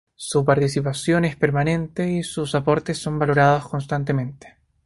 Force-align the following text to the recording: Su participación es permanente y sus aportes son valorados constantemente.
Su 0.15 0.43
participación 0.43 1.25
es 1.25 1.35
permanente 1.35 2.11
y 2.11 2.23
sus 2.23 2.55
aportes 2.55 2.97
son 2.97 3.19
valorados 3.19 3.67
constantemente. 3.69 4.57